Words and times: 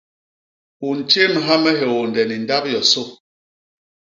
U 0.87 0.89
ntjémha 0.99 1.55
me 1.63 1.71
hiônde 1.79 2.21
ni 2.25 2.37
ndap 2.43 2.63
yosô. 2.73 3.03